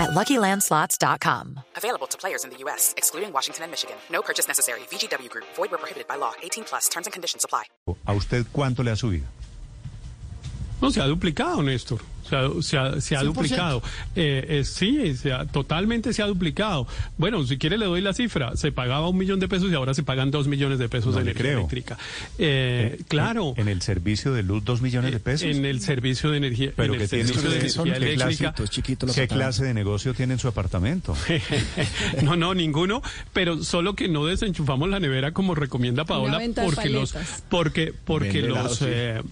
at 0.00 0.10
LuckyLandSlots.com. 0.10 1.60
Available 1.76 2.06
to 2.08 2.18
players 2.18 2.44
in 2.44 2.50
the 2.50 2.56
U.S., 2.64 2.94
excluding 2.96 3.32
Washington 3.32 3.64
and 3.64 3.70
Michigan. 3.70 3.96
No 4.10 4.22
purchase 4.22 4.48
necessary. 4.48 4.80
VGW 4.90 5.28
Group. 5.30 5.46
Void 5.56 5.70
where 5.70 5.78
prohibited 5.78 6.08
by 6.08 6.16
law. 6.16 6.32
18 6.42 6.64
plus. 6.64 6.88
Terms 6.88 7.06
and 7.06 7.12
conditions 7.12 7.44
apply. 7.44 7.64
¿A 8.06 8.12
usted 8.14 8.46
cuánto 8.52 8.82
le 8.82 8.90
ha 8.90 8.96
subido? 8.96 9.26
No, 10.80 10.90
se 10.90 11.00
ha 11.00 11.06
duplicado, 11.06 11.62
Néstor. 11.62 12.00
Se 12.28 12.36
ha, 12.36 12.48
se 12.60 12.78
ha, 12.78 13.00
se 13.00 13.16
ha 13.16 13.22
duplicado. 13.22 13.82
Eh, 14.14 14.44
eh, 14.48 14.64
sí, 14.64 15.16
se 15.16 15.32
ha- 15.32 15.46
totalmente 15.46 16.12
se 16.12 16.22
ha 16.22 16.26
duplicado. 16.26 16.86
Bueno, 17.18 17.44
si 17.44 17.58
quiere 17.58 17.78
le 17.78 17.86
doy 17.86 18.00
la 18.00 18.12
cifra. 18.12 18.56
Se 18.56 18.70
pagaba 18.72 19.08
un 19.08 19.16
millón 19.18 19.40
de 19.40 19.48
pesos 19.48 19.70
y 19.70 19.74
ahora 19.74 19.94
se 19.94 20.02
pagan 20.02 20.30
dos 20.30 20.46
millones 20.46 20.78
de 20.78 20.88
pesos 20.88 21.12
No 21.12 21.16
de 21.16 21.22
energía 21.22 21.42
creo. 21.42 21.58
eléctrica. 21.60 21.98
Eh, 22.38 23.00
claro. 23.08 23.54
¿En 23.56 23.68
el 23.68 23.82
servicio 23.82 24.32
de 24.32 24.42
luz 24.42 24.64
dos 24.64 24.80
millones 24.82 25.12
de 25.12 25.18
pesos? 25.20 25.48
En 25.48 25.64
el 25.64 25.80
servicio 25.80 26.30
de 26.30 26.36
energía, 26.36 26.70
Pero 26.76 26.92
en 26.94 26.98
que 26.98 27.04
el 27.04 27.10
tiene 27.10 27.24
servicio 27.24 27.42
de 27.50 27.56
usted- 27.56 27.62
energía 27.62 27.82
¿qué 27.82 28.12
eléctrica. 28.14 28.52
clase, 28.54 29.20
¿Qué 29.20 29.28
clase 29.28 29.64
de 29.64 29.74
negocio 29.74 30.14
tiene 30.14 30.34
en 30.34 30.38
su 30.38 30.48
apartamento? 30.48 31.16
no, 32.22 32.36
no, 32.36 32.54
ninguno, 32.54 33.02
pero 33.32 33.62
solo 33.62 33.94
que 33.94 34.08
no 34.08 34.26
desenchufamos 34.26 34.88
la 34.88 35.00
nevera 35.00 35.32
como 35.32 35.54
recomienda 35.54 36.04
Paola 36.04 36.40
porque 36.64 36.88
los 36.90 37.14
porque 37.48 37.92
porque 38.04 38.42
los 38.42 38.76
sí. 38.78 38.84
eh, 38.88 39.22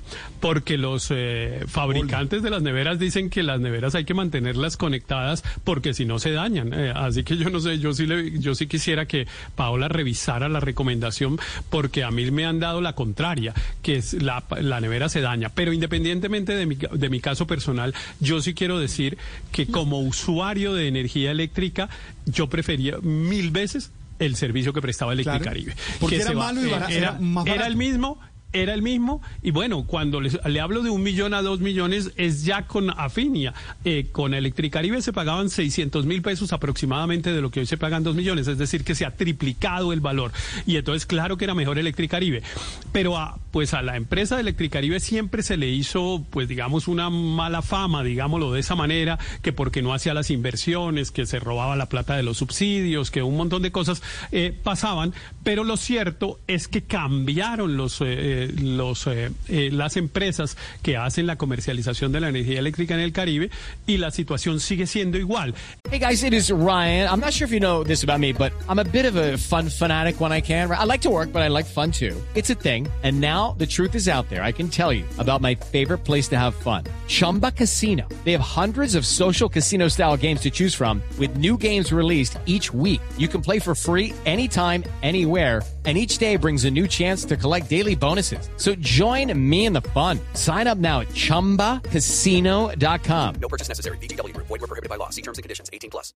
porque 0.41 0.79
los 0.79 1.09
eh, 1.11 1.65
fabricantes 1.67 2.43
de 2.43 2.51
las 2.51 2.63
neveras 2.63 2.78
dicen 2.99 3.31
que 3.31 3.43
las 3.43 3.61
neveras 3.61 3.95
hay 3.95 4.05
que 4.05 4.15
mantenerlas 4.15 4.77
conectadas 4.77 5.45
porque 5.65 5.95
si 5.95 6.05
no 6.05 6.19
se 6.19 6.33
dañan. 6.33 6.73
Eh, 6.73 6.93
así 6.95 7.25
que 7.25 7.37
yo 7.37 7.51
no 7.51 7.61
sé, 7.61 7.79
yo 7.79 7.93
sí 7.95 8.07
le, 8.07 8.39
yo 8.39 8.55
sí 8.55 8.67
quisiera 8.67 9.07
que 9.07 9.27
Paola 9.57 9.89
revisara 9.89 10.49
la 10.49 10.61
recomendación 10.61 11.39
porque 11.71 12.05
a 12.05 12.11
mí 12.11 12.31
me 12.31 12.45
han 12.47 12.61
dado 12.61 12.81
la 12.81 12.95
contraria, 12.95 13.55
que 13.83 13.97
es 13.97 14.15
la, 14.15 14.45
la 14.61 14.81
nevera 14.81 15.09
se 15.09 15.21
daña. 15.21 15.51
Pero 15.51 15.73
independientemente 15.73 16.55
de 16.55 16.67
mi, 16.67 16.77
de 16.77 17.09
mi 17.09 17.21
caso 17.21 17.47
personal, 17.47 17.95
yo 18.21 18.41
sí 18.41 18.55
quiero 18.55 18.79
decir 18.79 19.19
que 19.53 19.67
como 19.67 20.01
usuario 20.01 20.75
de 20.75 20.89
energía 20.89 21.31
eléctrica, 21.31 21.89
yo 22.27 22.49
prefería 22.49 22.99
mil 23.03 23.51
veces 23.51 23.91
el 24.19 24.37
servicio 24.37 24.73
que 24.73 24.81
prestaba 24.83 25.13
Electricaribe. 25.13 25.75
Porque 26.01 26.17
Que 26.17 26.23
era 26.23 26.33
malo 26.33 26.65
y 26.65 26.69
eh, 26.69 26.73
barato, 26.73 26.93
era, 26.93 27.09
era 27.11 27.19
más 27.21 27.47
era 27.47 27.55
barato. 27.55 27.71
el 27.71 27.77
mismo. 27.77 28.21
Era 28.53 28.73
el 28.73 28.81
mismo, 28.81 29.21
y 29.43 29.51
bueno, 29.51 29.85
cuando 29.87 30.23
les- 30.23 30.39
le 30.47 30.61
hablo 30.61 30.83
de 30.83 30.89
un 30.89 31.03
millón 31.03 31.35
a 31.35 31.43
dos 31.43 31.61
millones, 31.61 32.13
es 32.17 32.45
ya 32.45 32.67
con 32.67 32.89
Afinia. 32.91 33.53
Eh, 33.85 34.07
con 34.11 34.33
Electricaribe 34.33 35.03
se 35.03 35.13
pagaban 35.13 35.51
600 35.51 36.07
mil 36.07 36.23
pesos 36.23 36.55
aproximadamente 36.55 37.31
de 37.33 37.43
lo 37.43 37.51
que 37.51 37.61
hoy 37.61 37.67
se 37.67 37.77
pagan 37.77 38.05
dos 38.05 38.15
millones, 38.15 38.49
es 38.49 38.57
decir, 38.57 38.85
que 38.85 38.95
se 38.95 39.05
ha 39.05 39.11
triplicado 39.15 39.93
el 39.93 40.01
valor. 40.01 40.33
Y 40.67 40.77
entonces, 40.77 41.05
claro 41.05 41.37
que 41.37 41.45
era 41.45 41.55
mejor 41.55 41.79
Electricaribe. 41.79 42.43
Pero 42.91 43.19
a, 43.19 43.39
pues 43.51 43.75
a 43.75 43.83
la 43.83 43.97
empresa 43.97 44.37
de 44.37 44.41
Electricaribe 44.41 44.99
siempre 45.01 45.43
se 45.43 45.59
le 45.59 45.69
hizo, 45.69 46.25
pues 46.31 46.49
digamos, 46.49 46.89
una 46.89 47.11
mala 47.11 47.61
fama, 47.61 48.03
digámoslo 48.03 48.51
de 48.53 48.61
esa 48.61 48.75
manera, 48.75 49.19
que 49.43 49.53
porque 49.53 49.83
no 49.83 49.93
hacía 49.93 50.15
las 50.15 50.31
inversiones, 50.31 51.11
que 51.11 51.27
se 51.27 51.39
robaba 51.39 51.77
la 51.77 51.91
plata 51.91 52.17
de 52.17 52.23
los 52.23 52.39
subsidios, 52.39 53.11
que 53.11 53.23
un 53.23 53.37
montón 53.37 53.61
de 53.61 53.73
cosas 53.73 54.03
eh, 54.33 54.57
pasaban. 54.63 55.13
Pero 55.45 55.65
lo 55.65 55.77
cierto 55.77 56.39
es 56.47 56.67
que 56.67 56.81
cambiaron 56.83 57.77
los, 57.77 58.01
eh, 58.01 58.38
los, 58.47 59.07
eh, 59.07 59.31
eh, 59.49 59.71
las 59.73 59.97
empresas 59.97 60.57
que 60.83 60.97
hacen 60.97 61.27
la 61.27 61.37
comercialización 61.37 62.13
de 62.13 62.21
la 62.21 62.29
energía 62.29 62.59
eléctrica 62.59 62.95
en 62.95 63.01
el 63.01 63.13
Caribe 63.13 63.51
y 63.87 63.97
la 63.97 64.11
situación 64.11 64.61
sigue 64.61 64.87
siendo 64.87 65.19
igual. 65.19 65.55
Hey 65.91 65.99
guys, 65.99 66.23
it 66.23 66.33
is 66.33 66.51
Ryan. 66.51 67.09
I'm 67.09 67.21
not 67.21 67.33
sure 67.33 67.47
if 67.47 67.53
you 67.53 67.61
know 67.61 67.83
this 67.83 68.05
about 68.05 68.21
me, 68.21 68.33
but 68.33 68.53
I'm 68.69 68.79
a 68.79 68.85
bit 68.85 69.07
of 69.07 69.17
a 69.17 69.37
fun 69.39 69.71
fanatic 69.71 70.21
when 70.21 70.33
I 70.33 70.41
can. 70.41 70.71
I 70.71 70.85
like 70.85 71.01
to 71.03 71.11
work, 71.11 71.33
but 71.33 71.43
I 71.43 71.49
like 71.49 71.67
fun 71.67 71.91
too. 71.91 72.15
It's 72.35 72.51
a 72.51 72.55
thing. 72.55 72.87
And 73.03 73.21
now 73.21 73.55
the 73.59 73.67
truth 73.67 73.95
is 73.95 74.09
out 74.09 74.29
there. 74.29 74.43
I 74.43 74.53
can 74.53 74.69
tell 74.69 74.93
you 74.93 75.05
about 75.19 75.41
my 75.41 75.55
favorite 75.55 76.05
place 76.05 76.29
to 76.29 76.37
have 76.37 76.55
fun. 76.55 76.85
Chumba 77.07 77.53
Casino. 77.53 78.07
They 78.25 78.33
have 78.33 78.41
hundreds 78.41 78.95
of 78.95 79.07
social 79.07 79.49
casino 79.49 79.89
style 79.89 80.17
games 80.17 80.41
to 80.43 80.51
choose 80.51 80.75
from 80.75 81.03
with 81.19 81.37
new 81.37 81.57
games 81.57 81.91
released 81.93 82.39
each 82.47 82.73
week. 82.75 83.01
You 83.17 83.29
can 83.29 83.41
play 83.41 83.59
for 83.59 83.75
free 83.75 84.13
anytime, 84.27 84.85
anywhere. 85.03 85.63
And 85.87 85.97
each 85.97 86.19
day 86.19 86.37
brings 86.37 86.67
a 86.67 86.71
new 86.71 86.87
chance 86.87 87.25
to 87.25 87.37
collect 87.37 87.71
daily 87.71 87.95
bonuses. 87.95 88.28
So 88.57 88.75
join 88.75 89.33
me 89.49 89.65
in 89.65 89.73
the 89.73 89.81
fun. 89.81 90.19
Sign 90.35 90.67
up 90.67 90.77
now 90.79 91.01
at 91.01 91.09
chumbacasino.com. 91.09 93.35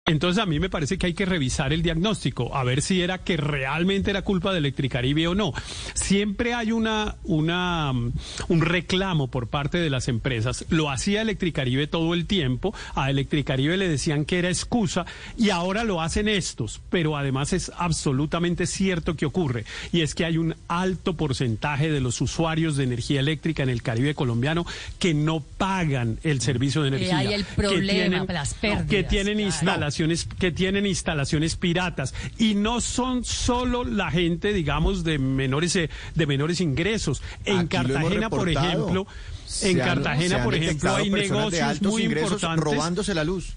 Entonces 0.06 0.42
a 0.42 0.46
mí 0.46 0.60
me 0.60 0.70
parece 0.70 0.98
que 0.98 1.08
hay 1.08 1.14
que 1.14 1.26
revisar 1.26 1.74
el 1.74 1.82
diagnóstico, 1.82 2.56
a 2.56 2.64
ver 2.64 2.82
si 2.82 3.02
era 3.02 3.18
que 3.20 3.38
realmente 3.38 4.12
era 4.12 4.22
culpa 4.22 4.52
de 4.52 4.60
Electricaribe 4.60 5.28
o 5.28 5.36
no. 5.36 5.54
Siempre 5.94 6.54
hay 6.54 6.72
una, 6.72 7.16
una, 7.24 7.92
mm, 7.94 8.12
un 8.50 8.62
reclamo 8.62 9.28
por 9.28 9.48
parte 9.48 9.78
de 9.80 9.90
las 9.90 10.08
empresas. 10.08 10.66
Lo 10.70 10.90
hacía 10.90 11.22
Electricaribe 11.22 11.88
todo 11.88 12.14
el 12.14 12.26
tiempo, 12.26 12.74
a 12.96 13.10
Electricaribe 13.10 13.78
le 13.78 13.88
decían 13.88 14.26
que 14.26 14.40
era 14.40 14.50
excusa 14.50 15.06
y 15.38 15.50
ahora 15.50 15.84
lo 15.84 16.02
hacen 16.02 16.28
estos, 16.28 16.82
pero 16.90 17.18
además 17.18 17.54
es 17.54 17.72
absolutamente 17.78 18.66
cierto 18.68 19.16
que 19.16 19.26
ocurre 19.26 19.66
y 19.92 20.02
es 20.02 20.16
que 20.16 20.26
hay 20.26 20.38
un 20.38 20.56
alto 20.68 21.16
porcentaje 21.16 21.92
de 21.92 22.00
los 22.02 22.22
usuarios 22.22 22.76
de 22.78 22.84
energía 22.84 23.20
eléctrica 23.20 23.64
en 23.64 23.70
el 23.70 23.82
Caribe 23.82 24.14
colombiano 24.16 24.66
que 25.00 25.14
no 25.14 25.42
pagan 25.58 26.20
el 26.24 26.42
servicio 26.42 26.82
de 26.84 26.92
Que 26.92 26.96
energía. 26.98 27.18
hay 27.20 27.34
el 27.34 27.46
que 27.46 27.54
problema, 27.56 28.19
tienen- 28.28 28.34
las 28.36 28.54
que 28.54 28.60
pérdidas, 28.60 29.08
tienen 29.10 29.34
claro. 29.36 29.48
instalaciones 29.48 30.28
que 30.40 30.52
tienen 30.52 30.86
instalaciones 30.86 31.56
piratas 31.56 32.14
y 32.38 32.56
no 32.56 32.82
son 32.82 33.24
solo 33.26 33.84
la 33.84 34.12
gente 34.12 34.54
digamos 34.54 35.04
de 35.04 35.20
menores 35.20 35.76
eh, 35.76 35.90
de 36.16 36.26
menores 36.28 36.62
ingresos 36.62 37.22
en 37.46 37.60
Aquí 37.60 37.68
Cartagena 37.70 38.30
por 38.30 38.50
ejemplo 38.50 39.08
Se 39.46 39.72
en 39.72 39.82
han- 39.82 39.88
Cartagena 39.88 40.44
por 40.44 40.56
ejemplo 40.56 40.96
hay 40.96 41.10
negocios 41.10 41.82
muy 41.82 42.04
importantes 42.04 42.64
robándose 42.64 43.14
la 43.14 43.24
luz. 43.24 43.54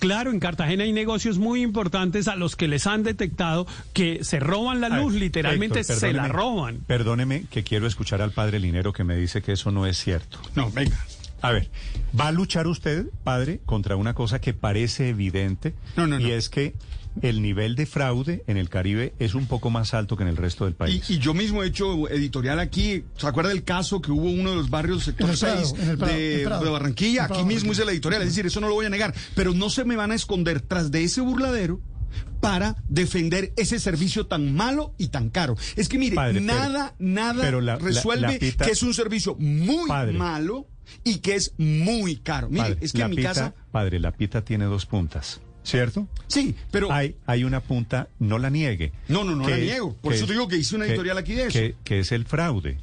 Claro, 0.00 0.30
en 0.30 0.38
Cartagena 0.38 0.84
hay 0.84 0.92
negocios 0.92 1.38
muy 1.38 1.60
importantes 1.60 2.28
a 2.28 2.36
los 2.36 2.54
que 2.54 2.68
les 2.68 2.86
han 2.86 3.02
detectado 3.02 3.66
que 3.92 4.22
se 4.22 4.38
roban 4.38 4.80
la 4.80 4.86
A 4.86 4.90
ver, 4.90 5.00
luz, 5.02 5.14
literalmente 5.14 5.80
Héctor, 5.80 5.96
se 5.96 6.12
la 6.12 6.28
roban. 6.28 6.78
Perdóneme 6.86 7.46
que 7.50 7.64
quiero 7.64 7.88
escuchar 7.88 8.22
al 8.22 8.30
padre 8.30 8.60
Linero 8.60 8.92
que 8.92 9.02
me 9.02 9.16
dice 9.16 9.42
que 9.42 9.50
eso 9.54 9.72
no 9.72 9.86
es 9.86 9.98
cierto. 9.98 10.38
No, 10.54 10.70
venga. 10.70 10.96
A 11.42 11.52
ver, 11.52 11.70
¿va 12.18 12.28
a 12.28 12.32
luchar 12.32 12.66
usted, 12.66 13.06
padre, 13.24 13.60
contra 13.64 13.96
una 13.96 14.14
cosa 14.14 14.40
que 14.40 14.54
parece 14.54 15.08
evidente? 15.10 15.74
No, 15.96 16.06
no, 16.06 16.18
Y 16.18 16.24
no. 16.24 16.28
es 16.30 16.48
que 16.48 16.74
el 17.22 17.42
nivel 17.42 17.74
de 17.74 17.86
fraude 17.86 18.44
en 18.46 18.56
el 18.58 18.68
Caribe 18.68 19.12
es 19.18 19.34
un 19.34 19.46
poco 19.46 19.70
más 19.70 19.92
alto 19.94 20.16
que 20.16 20.22
en 20.22 20.28
el 20.28 20.36
resto 20.36 20.64
del 20.64 20.74
Y, 20.74 20.76
país. 20.76 21.10
y 21.10 21.18
yo 21.18 21.34
mismo 21.34 21.62
he 21.62 21.66
hecho 21.66 22.08
editorial 22.08 22.60
aquí. 22.60 23.04
¿Se 23.16 23.26
acuerda 23.26 23.50
del 23.50 23.64
caso 23.64 24.00
que 24.00 24.12
hubo 24.12 24.30
uno 24.30 24.50
de 24.50 24.56
los 24.56 24.70
barrios 24.70 25.02
sector 25.04 25.26
En 25.26 25.32
el 25.32 25.38
Prado, 25.38 25.64
6 25.64 25.74
en 25.82 25.90
el 25.90 25.98
Prado, 25.98 26.12
de, 26.14 26.42
Prado. 26.44 26.64
de 26.64 26.70
Barranquilla? 26.70 27.24
Aquí 27.24 27.42
mismo 27.44 27.72
hice 27.72 27.84
la 27.84 27.90
editorial. 27.92 28.22
Es 28.22 28.28
decir, 28.28 28.46
eso 28.46 28.60
no 28.60 28.68
lo 28.68 28.74
voy 28.74 28.86
a 28.86 28.90
negar. 28.90 29.14
Pero 29.34 29.52
no 29.54 29.68
se 29.70 29.84
me 29.84 29.96
van 29.96 30.12
a 30.12 30.14
esconder 30.14 30.60
tras 30.60 30.90
de 30.92 31.02
ese 31.04 31.20
burladero 31.20 31.80
para 32.40 32.76
defender 32.88 33.52
ese 33.56 33.78
servicio 33.78 34.26
tan 34.26 34.54
malo 34.54 34.94
y 34.98 35.08
tan 35.08 35.30
caro. 35.30 35.56
Es 35.76 35.88
que 35.88 35.98
mire, 35.98 36.14
Padre, 36.16 36.34
pero- 36.40 36.46
nada, 36.46 36.94
nada 36.98 37.42
pero 37.42 37.60
la- 37.60 37.76
resuelve 37.76 38.22
la 38.32 38.38
pita- 38.38 38.64
que 38.64 38.70
es 38.72 38.82
un 38.82 38.94
servicio 38.94 39.34
muy 39.36 39.88
Padre. 39.88 40.12
malo 40.12 40.66
y 41.04 41.18
que 41.18 41.34
es 41.34 41.52
muy 41.58 42.16
caro. 42.16 42.48
Mire, 42.48 42.62
Padre, 42.62 42.78
es 42.80 42.92
que 42.92 43.02
en 43.02 43.10
mi 43.10 43.16
pita, 43.16 43.28
casa... 43.28 43.54
Padre, 43.72 43.98
la 44.00 44.12
pita 44.12 44.42
tiene 44.44 44.64
dos 44.66 44.86
puntas, 44.86 45.40
¿cierto? 45.64 46.08
Sí, 46.28 46.54
pero... 46.70 46.90
Hay, 46.92 47.16
hay 47.26 47.44
una 47.44 47.60
punta, 47.60 48.08
no 48.18 48.38
la 48.38 48.50
niegue. 48.50 48.92
No, 49.08 49.24
no, 49.24 49.34
no 49.34 49.44
que 49.44 49.50
la 49.50 49.56
niego. 49.58 49.94
Por 49.96 50.12
eso 50.14 50.24
es- 50.24 50.28
te 50.28 50.32
digo 50.34 50.48
que 50.48 50.56
hice 50.56 50.76
una 50.76 50.86
editorial 50.86 51.18
aquí 51.18 51.34
de 51.34 51.42
eso. 51.48 51.58
Que, 51.58 51.74
que 51.84 51.98
es 52.00 52.12
el 52.12 52.24
fraude. 52.24 52.78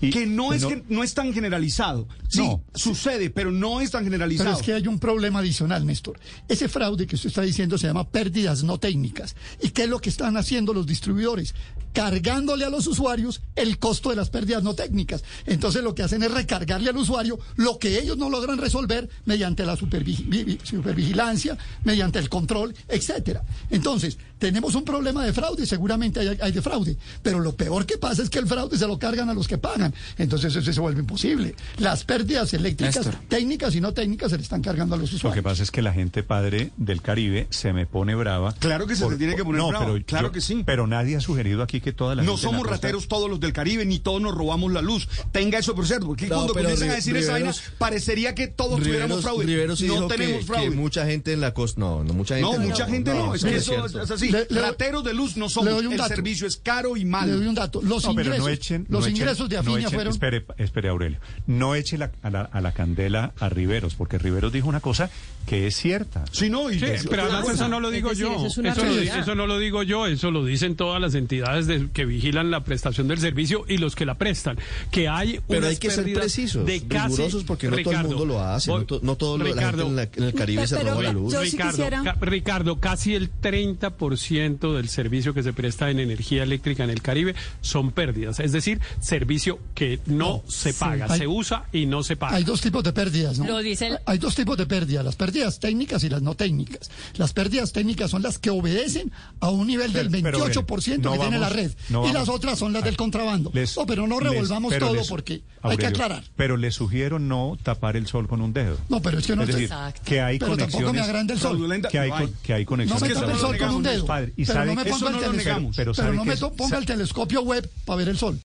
Y 0.00 0.10
que 0.10 0.26
no 0.26 0.52
es, 0.52 0.64
que 0.64 0.82
no 0.88 1.02
es 1.02 1.14
tan 1.14 1.32
generalizado. 1.32 2.06
Sí, 2.28 2.38
No. 2.40 2.62
sucede, 2.74 3.30
pero 3.30 3.50
no 3.50 3.80
es 3.80 3.90
tan 3.90 4.04
generalizado. 4.04 4.50
Pero 4.50 4.60
es 4.60 4.64
que 4.66 4.72
hay 4.74 4.86
un 4.86 4.98
problema 4.98 5.40
adicional, 5.40 5.84
Néstor. 5.86 6.18
Ese 6.48 6.68
fraude 6.68 7.06
que 7.06 7.16
usted 7.16 7.28
está 7.28 7.42
diciendo 7.42 7.78
se 7.78 7.86
llama 7.86 8.08
pérdidas 8.08 8.62
no 8.62 8.78
técnicas. 8.78 9.34
¿Y 9.62 9.70
qué 9.70 9.84
es 9.84 9.88
lo 9.88 9.98
que 10.00 10.10
están 10.10 10.36
haciendo 10.36 10.72
los 10.72 10.86
distribuidores? 10.86 11.54
Cargándole 11.98 12.64
a 12.64 12.70
los 12.70 12.86
usuarios 12.86 13.40
el 13.56 13.78
costo 13.78 14.10
de 14.10 14.16
las 14.16 14.30
pérdidas 14.30 14.62
no 14.62 14.74
técnicas. 14.74 15.24
Entonces 15.46 15.82
lo 15.82 15.94
que 15.96 16.04
hacen 16.04 16.22
es 16.22 16.30
recargarle 16.30 16.90
al 16.90 16.96
usuario 16.96 17.38
lo 17.56 17.78
que 17.78 17.98
ellos 17.98 18.16
no 18.16 18.30
logran 18.30 18.58
resolver 18.58 19.08
mediante 19.24 19.66
la 19.66 19.76
supervi- 19.76 20.24
vi- 20.28 20.44
vi- 20.44 20.58
supervigilancia, 20.62 21.58
mediante 21.84 22.18
el 22.20 22.28
control, 22.28 22.74
etcétera. 22.88 23.42
Entonces, 23.70 24.16
tenemos 24.38 24.76
un 24.76 24.84
problema 24.84 25.24
de 25.24 25.32
fraude, 25.32 25.66
seguramente 25.66 26.20
hay, 26.20 26.38
hay 26.40 26.52
de 26.52 26.62
fraude, 26.62 26.96
pero 27.22 27.40
lo 27.40 27.56
peor 27.56 27.84
que 27.84 27.98
pasa 27.98 28.22
es 28.22 28.30
que 28.30 28.38
el 28.38 28.46
fraude 28.46 28.78
se 28.78 28.86
lo 28.86 28.96
cargan 28.98 29.28
a 29.28 29.34
los 29.34 29.48
que 29.48 29.58
pagan, 29.58 29.92
entonces 30.16 30.54
eso 30.54 30.72
se 30.72 30.80
vuelve 30.80 31.00
imposible. 31.00 31.56
Las 31.78 32.04
pérdidas 32.04 32.54
eléctricas, 32.54 33.04
Néstor. 33.06 33.16
técnicas 33.28 33.74
y 33.74 33.80
no 33.80 33.92
técnicas, 33.92 34.30
se 34.30 34.36
le 34.36 34.44
están 34.44 34.62
cargando 34.62 34.94
a 34.94 34.98
los 34.98 35.08
Lo 35.10 35.10
que 35.10 35.16
usuarios. 35.16 35.42
pasa 35.44 35.62
es 35.64 35.70
que 35.72 35.82
la 35.82 35.92
gente 35.92 36.22
padre 36.22 36.70
del 36.76 37.02
Caribe 37.02 37.48
se 37.50 37.72
me 37.72 37.86
pone 37.86 38.14
brava. 38.14 38.52
Claro 38.54 38.86
que 38.86 38.94
se 38.94 39.04
te 39.08 39.16
tiene 39.16 39.34
que 39.34 39.42
poner 39.44 39.60
no, 39.60 39.68
brava, 39.70 39.86
pero 39.86 40.04
claro 40.06 40.28
yo- 40.28 40.32
que 40.32 40.40
sí. 40.40 40.62
Pero 40.64 40.86
nadie 40.86 41.16
ha 41.16 41.20
sugerido 41.20 41.62
aquí 41.64 41.80
que 41.80 41.87
toda 41.92 42.14
la 42.14 42.22
No 42.22 42.32
gente 42.32 42.40
en 42.40 42.46
la 42.46 42.50
somos 42.58 42.62
costa- 42.68 42.76
rateros 42.86 43.08
todos 43.08 43.28
los 43.30 43.40
del 43.40 43.52
Caribe, 43.52 43.84
ni 43.86 43.98
todos 43.98 44.20
nos 44.20 44.34
robamos 44.34 44.72
la 44.72 44.82
luz. 44.82 45.08
Tenga 45.32 45.58
eso 45.58 45.74
por 45.74 45.86
cierto, 45.86 46.06
porque 46.06 46.26
No, 46.26 46.34
cuando 46.36 46.54
comienzan 46.54 46.90
a 46.90 46.94
decir 46.94 47.16
esa 47.16 47.32
vaina, 47.32 47.52
parecería 47.78 48.34
que 48.34 48.48
todos 48.48 48.78
tuviéramos 48.80 49.18
Riveros, 49.18 49.22
fraude. 49.22 49.46
Riveros 49.46 49.78
sí 49.78 49.86
no 49.86 49.94
dijo 49.94 50.06
tenemos 50.08 50.38
que, 50.40 50.44
fraude. 50.46 50.70
que 50.70 50.76
mucha 50.76 51.06
gente 51.06 51.32
en 51.32 51.40
la 51.40 51.54
costa. 51.54 51.80
No, 51.80 52.04
no, 52.04 52.12
mucha 52.14 52.36
gente 52.36 52.58
no, 52.58 52.64
mucha 52.64 52.86
gente 52.86 53.14
no, 53.14 53.34
es 53.34 53.44
que 53.44 53.56
eso 53.56 53.86
es, 53.86 54.10
así. 54.10 54.30
Le- 54.30 54.46
le- 54.50 54.60
rateros 54.60 55.04
de 55.04 55.14
luz 55.14 55.36
no 55.36 55.46
le 55.46 55.50
somos. 55.50 55.72
doy 55.74 55.86
un 55.86 55.92
El 55.92 55.98
dato. 55.98 56.14
servicio 56.14 56.46
es 56.46 56.56
caro 56.56 56.96
y 56.96 57.00
Le 57.00 57.06
malo. 57.06 57.36
doy 57.36 57.46
un 57.46 57.54
dato. 57.54 57.80
Los 57.82 58.04
ingresos, 58.04 58.38
no 58.38 58.48
echen, 58.48 58.86
los 58.88 59.00
no 59.00 59.06
echen- 59.06 59.16
ingresos 59.16 59.48
de 59.48 59.56
no 59.56 59.60
Afinia 59.62 59.88
echen- 59.88 59.94
fueron. 59.94 60.12
Espere, 60.12 60.44
espere, 60.58 60.88
Aurelio. 60.88 61.18
No 61.46 61.74
eche 61.74 61.98
la- 61.98 62.10
a, 62.22 62.30
la, 62.30 62.42
a 62.42 62.60
la 62.60 62.72
candela 62.72 63.32
a 63.38 63.48
Riveros, 63.48 63.94
porque 63.94 64.18
Riveros 64.18 64.52
dijo 64.52 64.68
una 64.68 64.80
cosa 64.80 65.10
que 65.46 65.66
es 65.66 65.76
cierta. 65.76 66.24
Sí, 66.30 66.50
no, 66.50 66.70
y 66.70 66.78
pero 67.08 67.22
además 67.22 67.48
eso 67.54 67.68
no 67.68 67.80
lo 67.80 67.90
digo 67.90 68.12
yo. 68.12 68.46
eso 68.46 69.34
no 69.34 69.46
lo 69.46 69.58
digo 69.58 69.82
yo, 69.82 70.06
eso 70.06 70.30
lo 70.30 70.44
dicen 70.44 70.76
todas 70.76 71.00
las 71.00 71.14
entidades 71.14 71.66
de- 71.66 71.77
que 71.92 72.04
vigilan 72.04 72.50
la 72.50 72.64
prestación 72.64 73.08
del 73.08 73.18
servicio 73.18 73.64
y 73.68 73.78
los 73.78 73.94
que 73.94 74.04
la 74.06 74.16
prestan. 74.16 74.58
Que 74.90 75.08
hay 75.08 75.40
Pero 75.46 75.60
unas 75.60 75.70
hay 75.70 75.76
que 75.78 75.90
ser 75.90 76.12
precisos, 76.12 76.66
de 76.66 76.82
casi, 76.86 77.08
rigurosos, 77.16 77.44
porque 77.44 77.66
no 77.68 77.72
todo 77.76 77.80
el 77.80 77.86
Ricardo, 77.86 78.08
mundo 78.08 78.26
lo 78.26 78.42
hace. 78.42 78.70
voy- 78.70 78.80
No, 78.80 78.86
to- 78.86 79.00
no 79.02 79.16
todo 79.16 79.38
lo- 79.38 79.44
la 79.44 79.50
gente 79.50 79.60
Ricardo, 79.64 79.86
en, 79.88 79.96
la- 79.96 80.02
en 80.02 80.22
el 80.24 80.34
Caribe 80.34 80.66
se 80.66 80.76
Pero 80.76 80.90
roba 80.90 81.02
la 81.02 81.12
luz. 81.12 81.32
sí 81.34 81.50
Ricardo, 81.50 81.84
ca- 82.04 82.16
Ricardo, 82.20 82.80
casi 82.80 83.14
el 83.14 83.30
30% 83.30 84.74
del 84.74 84.88
servicio 84.88 85.34
que 85.34 85.42
se 85.42 85.52
presta 85.52 85.90
en 85.90 86.00
energía 86.00 86.42
eléctrica 86.42 86.84
en 86.84 86.90
el 86.90 87.02
Caribe 87.02 87.34
son 87.60 87.92
pérdidas, 87.92 88.40
es 88.40 88.52
decir, 88.52 88.80
servicio 89.00 89.58
que 89.74 90.00
no 90.06 90.42
se 90.48 90.72
paga, 90.74 91.06
Hay- 91.08 91.18
se 91.20 91.26
usa 91.26 91.64
y 91.72 91.86
no 91.86 92.02
se 92.02 92.16
paga. 92.16 92.36
Hay 92.36 92.44
dos 92.44 92.60
tipos 92.60 92.82
de 92.84 92.92
pérdidas, 92.92 93.38
¿no? 93.38 93.46
Lo 93.46 93.58
dice 93.58 93.88
el- 93.88 93.98
Hay 94.06 94.18
dos 94.18 94.34
tipos 94.34 94.56
de 94.56 94.66
pérdidas, 94.66 95.04
las 95.04 95.16
pérdidas 95.16 95.58
técnicas 95.60 96.02
y 96.04 96.08
las 96.08 96.22
no 96.22 96.34
técnicas. 96.34 96.90
Las 97.16 97.32
pérdidas 97.32 97.72
técnicas 97.72 98.10
son 98.10 98.22
las 98.22 98.38
que 98.38 98.50
obedecen 98.50 99.10
a 99.40 99.50
un 99.50 99.66
nivel 99.66 99.92
del 99.92 100.10
Pero- 100.10 100.22
pero, 100.22 100.38
28% 100.38 101.08
Aurelio, 101.08 101.12
que 101.12 101.18
tiene 101.28 101.38
la 101.38 101.48
red. 101.48 101.57
Vamos- 101.62 101.76
no 101.90 101.98
y 102.00 102.12
vamos- 102.12 102.14
las 102.14 102.28
otras 102.28 102.58
son 102.58 102.72
las 102.72 102.84
del 102.84 102.96
contrabando. 102.96 103.50
Les- 103.54 103.76
no, 103.76 103.86
pero 103.86 104.06
no 104.06 104.20
les- 104.20 104.30
revolvamos 104.30 104.72
pero 104.72 104.86
todo 104.86 104.94
les- 104.96 105.08
porque 105.08 105.32
hay 105.34 105.42
Aurelio, 105.62 105.78
que 105.80 105.86
aclarar. 105.86 106.24
Pero 106.36 106.56
le 106.56 106.70
sugiero 106.70 107.18
no 107.18 107.56
tapar 107.62 107.96
el 107.96 108.06
sol 108.06 108.28
con 108.28 108.40
un 108.42 108.52
dedo. 108.52 108.76
No, 108.88 109.00
pero 109.02 109.18
es 109.18 109.26
que 109.26 109.34
no 109.36 109.42
es 109.42 109.46
te- 109.48 109.52
decir, 109.52 109.66
Exacto. 109.66 110.00
que 110.04 110.20
hay 110.20 110.38
Pero 110.38 110.56
tampoco 110.56 110.78
me 110.78 110.84
conexiones. 110.84 111.08
agranda 111.08 111.34
el 111.34 111.40
sol. 111.40 111.82
Que 111.90 111.98
hay, 111.98 112.08
No 112.10 112.14
con- 112.16 112.26
hay. 112.26 112.34
que 112.42 112.54
hay 112.54 112.64
No 112.64 112.68
conexiones. 112.68 113.02
me 113.02 113.08
que 113.08 113.12
eso 113.12 113.20
tape 113.20 113.32
no 113.32 113.36
el 113.36 113.40
sol 113.40 113.58
con 113.58 113.76
un 113.76 113.82
dedo. 113.82 114.06
padre. 114.06 114.32
¿Y 114.36 114.44
pero 114.44 114.54
sabe 114.54 114.66
no 114.66 114.74
me 114.74 114.84
ponga 114.84 115.06
el 115.08 115.12
no 115.14 115.20
telescopio. 115.20 115.70
Pero 115.76 115.92
Pero 115.94 116.12
no 116.12 116.24
me 116.24 116.36
ponga 116.36 116.78
el 116.78 116.86
telescopio 116.86 117.42
web 117.42 117.70
para 117.84 117.96
ver 117.96 118.08
el 118.10 118.18
sol. 118.18 118.40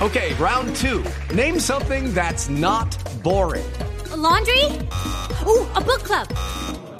Okay, 0.00 0.34
round 0.38 0.74
two. 0.78 1.02
Name 1.34 1.58
something 1.58 2.12
that's 2.12 2.48
not 2.50 2.94
boring. 3.22 3.64
laundry? 4.16 4.62
Ooh, 5.46 5.66
a 5.74 5.80
book 5.80 6.02
club. 6.02 6.26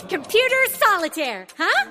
Computer 0.09 0.57
solitaire, 0.79 1.47
huh? 1.59 1.91